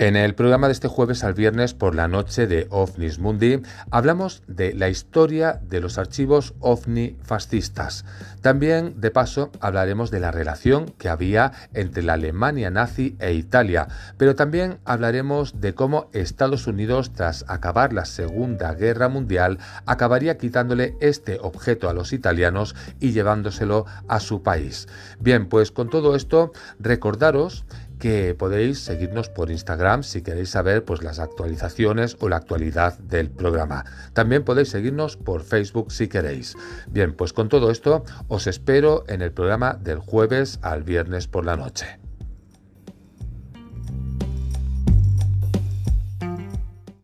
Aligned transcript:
En 0.00 0.14
el 0.14 0.36
programa 0.36 0.68
de 0.68 0.74
este 0.74 0.86
jueves 0.86 1.24
al 1.24 1.34
viernes 1.34 1.74
por 1.74 1.96
la 1.96 2.06
noche 2.06 2.46
de 2.46 2.68
OVNIS 2.70 3.18
Mundi 3.18 3.62
hablamos 3.90 4.44
de 4.46 4.72
la 4.72 4.88
historia 4.88 5.60
de 5.68 5.80
los 5.80 5.98
archivos 5.98 6.54
OVNI 6.60 7.16
fascistas. 7.24 8.04
También, 8.40 9.00
de 9.00 9.10
paso, 9.10 9.50
hablaremos 9.60 10.12
de 10.12 10.20
la 10.20 10.30
relación 10.30 10.94
que 10.98 11.08
había 11.08 11.50
entre 11.74 12.04
la 12.04 12.12
Alemania 12.12 12.70
nazi 12.70 13.16
e 13.18 13.32
Italia, 13.32 13.88
pero 14.16 14.36
también 14.36 14.78
hablaremos 14.84 15.60
de 15.60 15.74
cómo 15.74 16.10
Estados 16.12 16.68
Unidos, 16.68 17.10
tras 17.12 17.44
acabar 17.48 17.92
la 17.92 18.04
Segunda 18.04 18.74
Guerra 18.74 19.08
Mundial, 19.08 19.58
acabaría 19.84 20.38
quitándole 20.38 20.96
este 21.00 21.40
objeto 21.42 21.88
a 21.88 21.92
los 21.92 22.12
italianos 22.12 22.76
y 23.00 23.10
llevándoselo 23.10 23.84
a 24.06 24.20
su 24.20 24.44
país. 24.44 24.86
Bien, 25.18 25.48
pues 25.48 25.72
con 25.72 25.90
todo 25.90 26.14
esto, 26.14 26.52
recordaros 26.78 27.64
que 27.98 28.34
podéis 28.34 28.78
seguirnos 28.78 29.28
por 29.28 29.50
Instagram 29.50 30.02
si 30.02 30.22
queréis 30.22 30.50
saber 30.50 30.84
pues, 30.84 31.02
las 31.02 31.18
actualizaciones 31.18 32.16
o 32.20 32.28
la 32.28 32.36
actualidad 32.36 32.98
del 32.98 33.30
programa. 33.30 33.84
También 34.12 34.44
podéis 34.44 34.70
seguirnos 34.70 35.16
por 35.16 35.42
Facebook 35.42 35.92
si 35.92 36.08
queréis. 36.08 36.54
Bien, 36.88 37.14
pues 37.14 37.32
con 37.32 37.48
todo 37.48 37.70
esto 37.70 38.04
os 38.28 38.46
espero 38.46 39.04
en 39.08 39.22
el 39.22 39.32
programa 39.32 39.74
del 39.74 39.98
jueves 39.98 40.58
al 40.62 40.82
viernes 40.82 41.26
por 41.26 41.44
la 41.44 41.56
noche. 41.56 42.07